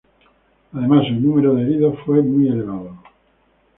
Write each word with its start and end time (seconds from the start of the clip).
Además 0.73 1.03
el 1.09 1.21
número 1.23 1.53
de 1.53 1.61
heridos 1.61 1.95
fue 2.03 2.23
muy 2.23 2.47
elevado. 2.49 2.97